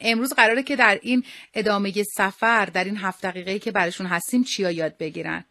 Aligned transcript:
امروز 0.00 0.34
قراره 0.34 0.62
که 0.62 0.76
در 0.76 0.98
این 1.02 1.22
ادامه 1.54 1.92
سفر 2.02 2.64
در 2.74 2.84
این 2.84 2.96
هفت 2.96 3.26
دقیقه 3.26 3.58
که 3.58 3.72
برشون 3.72 4.06
هستیم 4.06 4.42
چیا 4.42 4.70
یاد 4.70 4.92
بگیرن؟ 5.00 5.44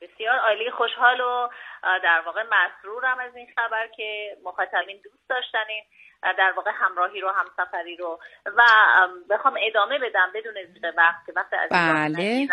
بسیار 0.00 0.38
عالی 0.38 0.70
خوشحال 0.70 1.20
و 1.20 1.48
در 2.02 2.22
واقع 2.26 2.42
مسرورم 2.42 3.18
از 3.18 3.36
این 3.36 3.46
خبر 3.56 3.88
که 3.96 4.36
مخاطبین 4.44 5.00
دوست 5.04 5.28
داشتنین 5.28 5.84
در 6.38 6.52
واقع 6.56 6.70
همراهی 6.74 7.20
رو 7.20 7.30
همسفری 7.30 7.96
رو. 7.96 8.18
و 8.46 8.62
بخوام 9.30 9.54
ادامه 9.60 9.98
بدم 9.98 10.32
بدون 10.34 10.54
زیغ 10.74 10.92
وقت 10.96 11.26
که 11.26 11.32
وقت 11.36 11.52
از 11.52 11.68
بله. 11.70 12.48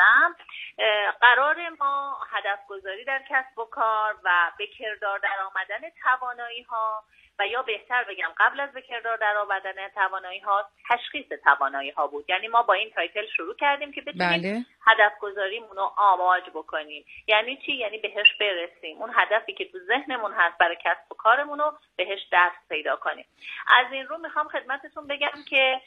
قرار 1.21 1.70
ما 1.80 2.18
هدف 2.32 2.60
گذاری 2.68 3.05
در 3.05 3.21
کسب 3.30 3.60
و 3.60 3.66
کار 3.66 4.16
و 4.23 4.52
به 4.58 4.68
کردار 4.68 5.20
در 5.20 5.36
آمدن 5.46 5.89
توانایی 6.04 6.62
ها 6.62 7.04
و 7.42 7.48
یا 7.48 7.62
بهتر 7.62 8.04
بگم 8.04 8.32
قبل 8.38 8.60
از 8.60 8.71
به 8.73 8.82
کردار 8.82 9.18
در 9.18 9.38
آمدن 9.38 9.88
توانایی 9.96 10.40
ها 10.40 10.70
تشخیص 10.90 11.26
توانایی 11.44 11.90
ها 11.90 12.08
بود. 12.08 12.26
یعنی 12.30 12.48
ما 12.48 12.64
با 12.64 12.73
این 12.73 12.90
تایتل 12.90 13.26
شروع 13.27 13.55
کردیم 13.55 13.91
که 13.91 14.02
بتونیم 14.02 14.41
بله. 14.41 14.66
هدف 14.88 15.12
گذاریمون 15.20 15.76
رو 15.76 15.91
آماج 15.98 16.44
بکنیم. 16.54 17.05
یعنی 17.27 17.58
چی؟ 17.66 17.72
یعنی 17.72 17.98
بهش 17.98 18.34
برسیم. 18.40 18.98
اون 18.98 19.12
هدفی 19.16 19.54
که 19.54 19.66
تو 19.66 19.80
ذهنمون 19.80 20.34
هست 20.34 20.58
برای 20.58 20.77
کسب 20.84 21.12
و 21.12 21.16
کارمون 21.16 21.59
رو 21.59 21.73
بهش 21.95 22.20
دست 22.31 22.70
پیدا 22.70 22.95
کنیم. 22.95 23.26
از 23.67 23.86
این 23.92 24.08
رو 24.08 24.17
می‌خوام 24.17 24.48
خدمتتون 24.48 25.08
بگم 25.08 25.44
که 25.50 25.81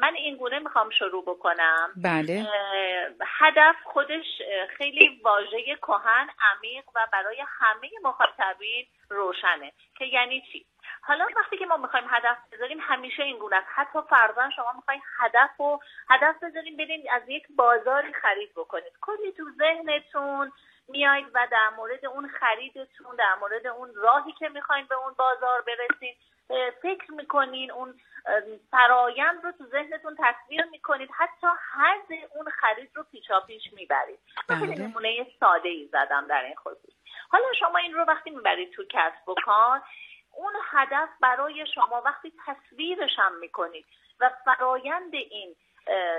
من 0.00 0.14
این 0.14 0.36
گونه 0.36 0.58
می‌خوام 0.58 0.90
شروع 0.90 1.24
بکنم. 1.24 1.92
بله. 1.96 2.46
هدف 3.38 3.76
خودش 3.84 4.26
خیلی 4.76 5.20
واژه 5.24 5.76
کهن 5.76 6.28
عمیق 6.52 6.84
و 6.94 7.06
برای 7.12 7.44
همه 7.46 7.90
مخاطبین 8.02 8.86
روشنه. 9.10 9.72
که 9.98 10.04
یعنی 10.04 10.42
چی؟ 10.52 10.66
حالا 11.02 11.26
وقتی 11.36 11.58
که 11.58 11.66
ما 11.66 11.76
می‌خوایم 11.76 12.06
هدف 12.10 12.36
بذاریم 12.52 12.78
همیشه 12.80 13.22
این 13.22 13.38
گونه 13.38 13.56
است. 13.56 13.66
حتی 13.74 13.98
فرضاً 14.10 14.50
شما 14.50 14.72
می‌خواین 14.76 15.02
هدف 15.18 15.60
و 15.60 15.80
هدف 16.10 16.42
بذاریم 16.42 16.76
بریم 16.76 17.04
از 17.10 17.22
یک 17.28 17.46
بازاری 17.56 18.12
خرید 18.12 18.50
بکنید. 18.56 18.92
کلی 19.00 19.32
تو 19.32 19.44
ذهنتون 19.58 20.52
میایید 20.88 21.26
و 21.34 21.46
در 21.50 21.68
مورد 21.76 22.06
اون 22.06 22.28
خریدتون 22.28 23.16
در 23.16 23.34
مورد 23.40 23.66
اون 23.66 23.94
راهی 23.94 24.32
که 24.32 24.48
می‌خواین 24.48 24.86
به 24.86 24.94
اون 24.94 25.14
بازار 25.14 25.62
برسید 25.62 26.16
فکر 26.82 27.12
می‌کنین 27.12 27.70
اون 27.70 28.00
فرایند 28.70 29.44
رو 29.44 29.52
تو 29.52 29.64
ذهنتون 29.64 30.16
تصویر 30.18 30.64
می‌کنید. 30.64 31.10
حتی 31.16 31.46
حد 31.72 32.12
اون 32.34 32.50
خرید 32.50 32.90
رو 32.94 33.02
پیچا 33.12 33.40
پیش 33.40 33.72
می‌برید 33.72 34.18
بله. 34.48 34.74
نمونه 34.78 35.26
ساده 35.40 35.68
ای 35.68 35.88
زدم 35.92 36.26
در 36.26 36.44
این 36.44 36.54
خصوص. 36.54 36.94
حالا 37.30 37.44
شما 37.58 37.78
این 37.78 37.94
رو 37.94 38.04
وقتی 38.04 38.30
می‌برید 38.30 38.72
تو 38.72 38.84
کسب 38.90 39.28
و 39.28 39.34
کار 39.44 39.82
اون 40.40 40.52
هدف 40.70 41.08
برای 41.20 41.66
شما 41.74 42.02
وقتی 42.04 42.32
تصویرش 42.46 43.18
هم 43.18 43.38
می‌کنید 43.40 43.86
و 44.20 44.30
فرایند 44.44 45.14
این 45.14 45.56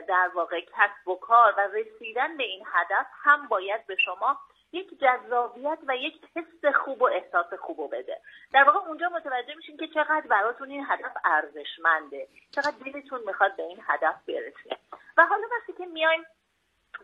در 0.07 0.31
واقع 0.33 0.61
کسب 0.61 1.07
و 1.07 1.15
کار 1.15 1.53
و 1.57 1.61
رسیدن 1.61 2.37
به 2.37 2.43
این 2.43 2.63
هدف 2.65 3.05
هم 3.23 3.47
باید 3.47 3.87
به 3.87 3.95
شما 3.95 4.37
یک 4.71 4.99
جذابیت 4.99 5.79
و 5.87 5.95
یک 5.95 6.13
حس 6.35 6.75
خوب 6.75 7.01
و 7.01 7.05
احساس 7.05 7.53
خوب 7.53 7.79
و 7.79 7.87
بده. 7.87 8.21
در 8.53 8.63
واقع 8.63 8.79
اونجا 8.79 9.09
متوجه 9.09 9.55
میشین 9.55 9.77
که 9.77 9.87
چقدر 9.87 10.27
براتون 10.27 10.69
این 10.69 10.85
هدف 10.87 11.17
ارزشمنده 11.25 12.27
چقدر 12.51 12.75
دلتون 12.85 13.21
می‌خواد 13.25 13.55
به 13.55 13.63
این 13.63 13.79
هدف 13.87 14.15
برسید 14.27 14.77
و 15.17 15.25
حالا 15.25 15.47
وقتی 15.59 15.73
که 15.73 15.85
میایم 15.85 16.25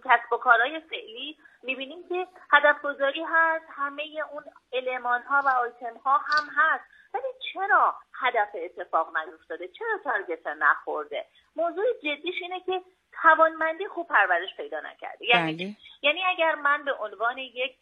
کسب 0.07 0.33
و 0.33 0.37
کارهای 0.37 0.79
فعلی 0.79 1.37
می‌بینیم 1.63 2.09
که 2.09 2.27
هدف 2.51 2.81
گذاری 2.81 3.23
هست 3.23 3.65
همه 3.69 4.03
اون 4.31 4.43
علمان 4.73 5.21
ها 5.21 5.41
و 5.45 5.49
آیتم 5.49 5.97
ها 5.97 6.17
هم 6.17 6.47
هست. 6.57 6.83
ولی 7.13 7.27
چرا 7.53 7.95
هدف 8.21 8.49
اتفاق 8.53 9.17
نیفتاده؟ 9.17 9.67
چرا 9.67 9.97
تارگت 10.03 10.47
نخورده؟ 10.47 11.25
موضوع 11.55 11.85
جدیش 12.03 12.35
اینه 12.41 12.59
که 12.59 12.81
توانمندی 13.21 13.87
خوب 13.87 14.07
پرورش 14.07 14.55
پیدا 14.57 14.79
نکرده. 14.79 15.25
یعنی 15.25 15.53
بله. 15.53 15.75
یعنی 16.01 16.23
اگر 16.23 16.55
من 16.55 16.83
به 16.85 16.93
عنوان 16.93 17.37
یک 17.37 17.75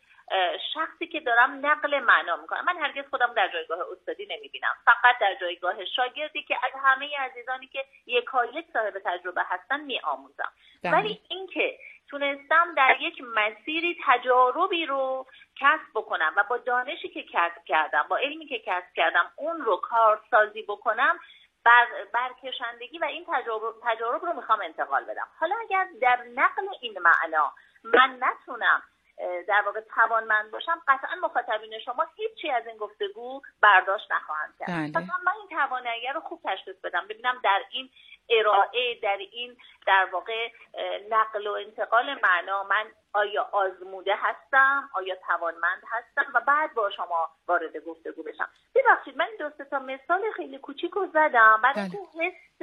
شخصی 0.73 1.07
که 1.07 1.19
دارم 1.19 1.65
نقل 1.65 1.99
معنا 1.99 2.35
می‌کنم 2.35 2.65
من 2.65 2.77
هرگز 2.77 3.09
خودم 3.09 3.33
در 3.33 3.47
جایگاه 3.53 3.79
استادی 3.91 4.27
نمی‌بینم. 4.29 4.73
فقط 4.85 5.17
در 5.21 5.35
جایگاه 5.41 5.85
شاگردی 5.85 6.43
که 6.43 6.55
از 6.63 6.71
همه 6.83 7.17
عزیزانی 7.17 7.67
که 7.67 7.85
یکایک 8.05 8.65
صاحب 8.73 9.01
تجربه 9.05 9.41
هستن 9.45 9.79
میآموزم. 9.81 10.51
بله. 10.83 10.93
ولی 10.93 11.21
اینکه 11.29 11.79
تونستم 12.15 12.73
در 12.77 12.97
یک 12.99 13.21
مسیری 13.35 13.97
تجاربی 14.05 14.85
رو 14.85 15.25
کسب 15.59 15.89
بکنم 15.95 16.33
و 16.37 16.43
با 16.49 16.57
دانشی 16.57 17.09
که 17.09 17.23
کسب 17.23 17.63
کردم 17.65 18.05
با 18.09 18.17
علمی 18.17 18.47
که 18.47 18.59
کسب 18.65 18.93
کردم 18.95 19.31
اون 19.35 19.61
رو 19.61 19.77
کارسازی 19.77 20.61
بکنم 20.61 21.19
بر 21.65 21.87
برکشندگی 22.13 22.97
و 22.97 23.05
این 23.05 23.25
تجارب, 23.33 23.75
تجارب 23.83 24.25
رو 24.25 24.33
می‌خوام 24.33 24.61
انتقال 24.61 25.03
بدم. 25.03 25.27
حالا 25.39 25.55
اگر 25.61 25.87
در 26.01 26.23
نقل 26.35 26.67
این 26.81 26.97
معنا 26.99 27.53
من 27.83 28.17
نتونم 28.19 28.83
در 29.47 29.61
واقع 29.65 29.81
توانمند 29.95 30.51
باشم 30.51 30.81
قطعا 30.87 31.15
مخاطبین 31.21 31.79
شما 31.79 32.05
هیچی 32.15 32.51
از 32.51 32.67
این 32.67 32.77
گفتگو 32.77 33.41
برداشت 33.61 34.11
نخواهند 34.11 34.53
کرد. 34.59 34.69
بله. 34.69 34.91
پس 34.91 35.09
من 35.25 35.33
این 35.39 35.49
توانایی 35.49 36.07
رو 36.13 36.19
خوب 36.19 36.41
تشخیص 36.43 36.75
بدم. 36.83 37.07
ببینم 37.09 37.39
در 37.43 37.63
این 37.71 37.89
ارائه 38.29 38.99
در 39.01 39.17
این 39.31 39.57
در 39.87 40.07
واقع 40.13 40.49
نقل 41.09 41.47
و 41.47 41.51
انتقال 41.51 42.19
معنا 42.23 42.63
من 42.63 42.85
آیا 43.13 43.49
آزموده 43.51 44.15
هستم 44.15 44.89
آیا 44.93 45.15
توانمند 45.15 45.81
هستم 45.91 46.31
و 46.33 46.41
بعد 46.47 46.73
با 46.73 46.89
شما 46.89 47.29
وارد 47.47 47.77
گفتگو 47.77 48.23
بشم. 48.23 48.49
ببخشید 48.75 49.17
من 49.17 49.29
دو 49.39 49.49
تا 49.49 49.79
مثال 49.79 50.31
خیلی 50.35 50.57
کوچیک 50.57 50.91
رو 50.91 51.07
زدم. 51.07 51.59
برای 51.63 51.73
بله. 51.73 51.83
اینکه 51.83 51.97
حس 52.19 52.61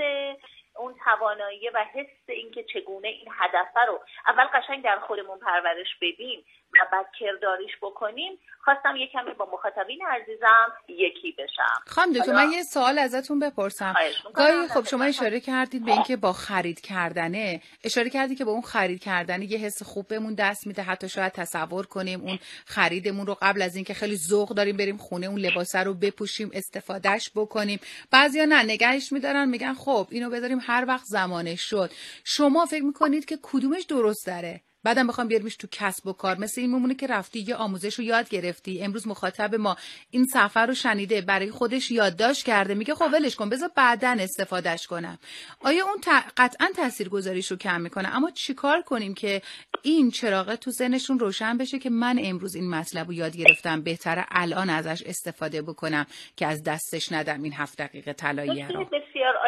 اون 0.77 0.95
توانایی 1.05 1.69
و 1.69 1.78
حس 1.78 2.28
اینکه 2.28 2.65
چگونه 2.65 3.09
این 3.09 3.28
هدف 3.31 3.69
رو 3.89 4.01
اول 4.27 4.45
قشنگ 4.45 4.84
در 4.84 4.99
خودمون 4.99 5.39
پرورش 5.39 5.97
بدیم. 6.01 6.45
بعد 6.93 7.06
کرداریش 7.20 7.72
بکنیم 7.82 8.38
خواستم 8.65 8.97
یه 8.97 9.06
کمی 9.12 9.34
با 9.34 9.48
مخاطبین 9.53 10.00
عزیزم 10.06 10.72
یکی 10.88 11.32
بشم. 11.38 11.82
خانم 11.87 12.12
دکتر 12.12 12.32
من 12.32 12.53
یه 12.53 12.62
سوال 12.62 12.98
ازتون 12.98 13.38
بپرسم. 13.38 13.94
گاهی 14.34 14.69
خب 14.69 14.84
شما 14.84 15.04
اشاره 15.04 15.41
کردید 15.41 15.84
به 15.84 15.92
اینکه 15.92 16.16
با 16.16 16.32
خرید 16.32 16.81
کردنه 16.81 17.62
اشاره 17.84 18.10
کردید 18.10 18.38
که 18.38 18.44
با 18.44 18.53
اون 18.53 18.62
خرید 18.62 19.03
کردنه 19.03 19.53
یه 19.53 19.59
حس 19.59 19.82
خوب 19.82 20.09
بهمون 20.09 20.34
دست 20.34 20.66
میده 20.66 20.82
حتی 20.82 21.09
شاید 21.09 21.32
تصور 21.32 21.87
کنیم 21.87 22.21
اون 22.21 22.38
خریدمون 22.66 23.26
رو 23.26 23.37
قبل 23.42 23.62
از 23.62 23.76
اینکه 23.76 23.94
خیلی 23.94 24.16
ذوق 24.16 24.48
داریم 24.48 24.76
بریم 24.76 24.97
خونه 24.97 25.26
اون 25.26 25.38
لباسه 25.38 25.78
رو 25.78 25.94
بپوشیم 25.94 26.50
استفادهش 26.54 27.31
بکنیم. 27.34 27.81
بعضیا 28.10 28.44
نه 28.44 28.62
نگهش 28.62 29.12
میدارن 29.12 29.48
میگن 29.48 29.75
خب 29.75 30.06
اینو 30.10 30.31
بذاریم 30.31 30.59
هر 30.62 30.84
وقت 30.88 31.04
زمانش 31.04 31.60
شد. 31.60 31.91
شما 32.25 32.66
فکر 32.66 32.84
می‌کنید 32.84 33.25
که 33.25 33.38
کدومش 33.42 33.82
درست 33.82 34.26
داره؟ 34.26 34.60
بعدم 34.84 35.06
بخوام 35.06 35.28
بیاریمش 35.28 35.56
تو 35.56 35.66
کسب 35.70 36.06
و 36.06 36.12
کار. 36.12 36.38
مثل 36.38 36.60
این 36.60 36.75
میمونه 36.75 36.94
که 36.94 37.06
رفتی 37.06 37.41
یه 37.41 37.54
آموزش 37.54 37.94
رو 37.94 38.04
یاد 38.04 38.28
گرفتی. 38.28 38.82
امروز 38.82 39.06
مخاطب 39.06 39.54
ما 39.54 39.76
این 40.10 40.25
سفر 40.25 40.66
رو 40.66 40.75
شنیده 40.75 41.20
برای 41.20 41.50
خودش 41.50 41.91
یادداشت 41.91 42.44
کرده. 42.47 42.75
میگه 42.75 42.94
خب 42.94 43.09
ولش 43.12 43.37
کن 43.37 43.48
بذار 43.48 43.71
بعدا 43.76 44.16
استفادهش 44.21 44.87
کنم. 44.87 45.19
آیا 45.60 45.84
اون 45.84 46.00
ت- 46.03 46.32
قطعا 46.37 46.69
تاثیرگذاریش 46.76 47.50
رو 47.50 47.56
کم 47.56 47.81
می‌کنه؟ 47.81 48.16
اما 48.16 48.31
چیکار 48.31 48.82
کنیم 48.82 49.15
که 49.15 49.42
این 49.82 50.10
چراغه 50.10 50.56
تو 50.56 50.71
ذهنشون 50.71 51.19
روشن 51.19 51.59
بشه 51.59 51.78
که 51.78 51.91
من 51.91 52.19
امروز 52.22 52.54
این 52.54 52.71
مطلب 52.71 53.06
رو 53.06 53.12
یاد 53.12 53.37
گرفتم 53.37 53.81
بهتره 53.82 54.26
الان 54.31 54.71
ازش 54.71 55.03
استفاده 55.06 55.62
بکنم 55.62 56.06
که 56.37 56.47
از 56.47 56.62
دستش 56.62 57.12
ندم 57.12 57.42
این 57.42 57.53
هفت 57.53 57.78
دقیقه 57.78 58.12
طلایی 58.12 58.48
رو. 58.62 58.84
بسیار 58.84 58.84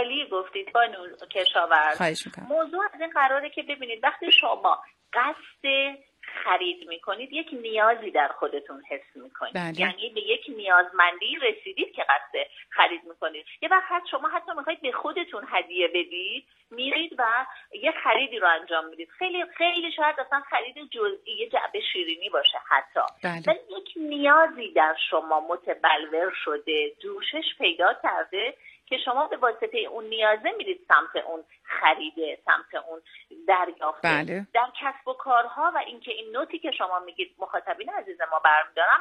عالی 0.04 0.26
گفتید 0.26 0.72
بانو 0.72 1.16
کشاورز. 1.30 2.28
موضوع 2.48 2.84
از 2.94 3.00
این 3.00 3.10
قراره 3.10 3.50
که 3.50 3.62
ببینید 3.62 4.04
وقتی 4.04 4.32
شما 4.32 4.82
قصد 5.12 5.94
خرید 6.44 6.88
می‌کنید 6.88 7.32
یک 7.32 7.48
نیازی 7.52 8.10
در 8.10 8.28
خودتون 8.28 8.82
حس 8.88 9.16
می‌کنید. 9.16 9.54
بله. 9.54 9.80
یعنی 9.80 10.10
به 10.14 10.20
یک 10.20 10.44
نیازمندی 10.48 11.36
رسیدید 11.42 11.92
که 11.92 12.02
قصد 12.02 12.50
خرید 12.70 13.00
می‌کنید. 13.04 13.46
یه 13.62 13.68
وقت 13.68 13.84
حتی 13.88 14.08
شما 14.10 14.28
حتی 14.28 14.52
می‌خواید 14.56 14.80
به 14.80 14.92
خودتون 14.92 15.44
هدیه 15.48 15.88
بدید 15.88 16.44
میرید 16.70 17.12
و 17.18 17.24
یه 17.82 17.92
خریدی 18.04 18.38
رو 18.38 18.48
انجام 18.48 18.88
می‌دید. 18.88 19.08
خیلی 19.18 19.44
خیلی 19.58 19.92
شاید 19.92 20.20
اصلا 20.20 20.40
خرید 20.50 20.90
جزئی 20.90 21.34
یه 21.38 21.48
جعبه 21.48 21.80
شیرینی 21.92 22.28
باشه 22.28 22.58
حتی. 22.68 23.00
بله. 23.22 23.42
ولی 23.46 23.80
یک 23.80 23.88
نیازی 23.96 24.72
در 24.72 24.96
شما 25.10 25.40
متبلور 25.40 26.32
شده 26.44 26.92
جوشش 27.02 27.58
پیدا 27.58 27.94
کرده 28.02 28.54
که 28.86 28.98
شما 28.98 29.26
به 29.26 29.36
واسطه 29.36 29.78
اون 29.78 30.04
نیازه 30.04 30.52
میرید 30.58 30.86
سمت 30.88 31.24
اون 31.24 31.44
خریده 31.62 32.38
سمت 32.44 32.82
اون 32.88 33.00
دریافته 33.48 34.08
بله. 34.08 34.46
در 34.54 34.68
کسب 34.80 35.08
و 35.08 35.12
کارها 35.12 35.72
و 35.74 35.78
اینکه 35.78 36.12
این 36.12 36.36
نوتی 36.36 36.58
که 36.58 36.70
شما 36.70 36.98
میگید 36.98 37.34
مخاطبین 37.38 37.90
عزیز 37.90 38.20
ما 38.20 38.38
برمیدارن 38.44 39.00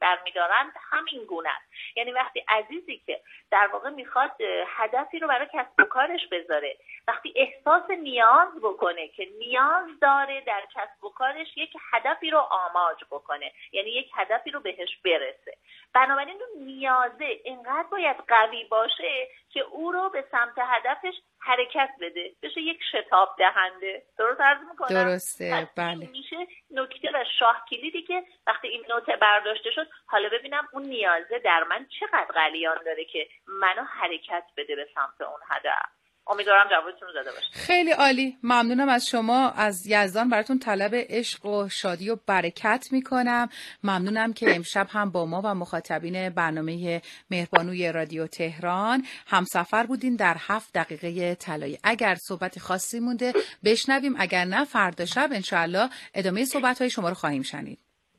برمیدارن 0.00 0.72
همین 0.90 1.24
گونه 1.24 1.48
است. 1.48 1.96
یعنی 1.96 2.12
وقتی 2.12 2.44
عزیزی 2.48 3.02
که 3.06 3.20
در 3.50 3.68
واقع 3.72 3.90
می‌خواد 3.90 4.30
هدفی 4.66 5.18
رو 5.18 5.28
برای 5.28 5.46
کسب 5.52 5.72
و 5.78 5.84
کارش 5.84 6.26
بذاره 6.26 6.76
وقتی 7.08 7.32
احساس 7.36 7.90
نیاز 7.90 8.48
بکنه 8.62 9.08
که 9.08 9.28
نیاز 9.38 9.86
داره 10.02 10.40
در 10.40 10.62
کسب 10.74 11.04
و 11.04 11.10
کارش 11.10 11.56
یک 11.56 11.72
هدفی 11.92 12.30
رو 12.30 12.38
آماج 12.38 13.04
بکنه 13.10 13.52
یعنی 13.72 13.90
یک 13.90 14.10
هدفی 14.14 14.50
رو 14.50 14.60
بهش 14.60 14.96
برسه. 15.04 15.56
بنابراین 15.96 16.36
اون 16.42 16.64
نیازه 16.64 17.40
اینقدر 17.44 17.88
باید 17.90 18.16
قوی 18.28 18.64
باشه 18.64 19.28
که 19.50 19.60
او 19.60 19.92
رو 19.92 20.10
به 20.10 20.24
سمت 20.30 20.54
هدفش 20.58 21.14
حرکت 21.38 21.90
بده. 22.00 22.32
بشه 22.42 22.60
یک 22.60 22.80
شتاب 22.92 23.36
دهنده. 23.38 24.02
درست 24.18 24.40
عرض 24.40 24.58
می‌کنم؟ 24.70 24.88
درسته 24.88 25.68
بله. 25.76 26.06
میشه 26.06 26.36
نکته 26.70 27.10
و 27.14 27.24
شاه 27.38 27.64
کلیدی 27.70 28.02
که 28.02 28.24
وقتی 28.46 28.68
این 28.68 28.84
نوته 28.88 29.16
برداشته 29.16 29.70
شد 29.70 29.88
حالا 30.06 30.28
ببینم 30.28 30.68
اون 30.72 30.82
نیازه 30.82 31.38
در 31.38 31.64
من 31.64 31.86
چقدر 32.00 32.32
قلیان 32.34 32.78
داره 32.84 33.04
که 33.04 33.28
منو 33.46 33.82
حرکت 33.82 34.44
بده 34.56 34.76
به 34.76 34.88
سمت 34.94 35.20
اون 35.20 35.40
هدف. 35.50 35.88
امیدوارم 36.28 36.68
جوابتون 36.70 37.08
رو 37.08 37.14
داده 37.14 37.30
باشه. 37.30 37.46
خیلی 37.52 37.90
عالی. 37.90 38.38
ممنونم 38.42 38.88
از 38.88 39.06
شما. 39.06 39.50
از 39.50 39.86
یزدان 39.86 40.28
براتون 40.28 40.58
طلب 40.58 40.90
عشق 40.94 41.46
و 41.46 41.68
شادی 41.68 42.10
و 42.10 42.16
برکت 42.26 42.86
می‌کنم. 42.92 43.48
ممنونم 43.84 44.32
که 44.32 44.56
امشب 44.56 44.86
هم 44.90 45.10
با 45.10 45.26
ما 45.26 45.42
و 45.44 45.54
مخاطبین 45.54 46.28
برنامه 46.28 47.02
مهربانوی 47.30 47.92
رادیو 47.92 48.26
تهران 48.26 49.02
همسفر 49.26 49.86
بودین 49.86 50.16
در 50.16 50.36
هفت 50.38 50.74
دقیقه 50.74 51.34
طلایی. 51.34 51.78
اگر 51.84 52.14
صحبت 52.14 52.58
خاصی 52.58 53.00
مونده 53.00 53.32
بشنویم. 53.64 54.14
اگر 54.18 54.44
نه 54.44 54.64
فردا 54.64 55.04
شب 55.04 55.28
انشاءالله 55.32 55.88
ادامه 56.14 56.44
صحبت 56.44 56.80
های 56.80 56.90
شما 56.90 57.08
رو 57.08 57.14
خواهیم 57.14 57.42
شنید. 57.42 57.78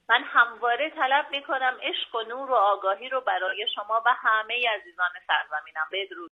من 0.09 0.24
همواره 0.24 0.89
طلب 0.89 1.25
می‌کنم 1.31 1.77
عشق 1.83 2.15
و 2.15 2.21
نور 2.30 2.51
و 2.51 2.56
آگاهی 2.56 3.09
رو 3.09 3.21
برای 3.21 3.65
شما 3.75 4.01
و 4.06 4.09
همه 4.18 4.54
عزیزان 4.80 5.09
سرزمینم. 5.27 5.88
بدرود. 5.92 6.31